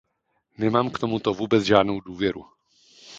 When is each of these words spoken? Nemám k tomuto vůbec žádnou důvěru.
Nemám 0.57 0.89
k 0.89 0.99
tomuto 0.99 1.33
vůbec 1.33 1.63
žádnou 1.63 1.99
důvěru. 1.99 2.45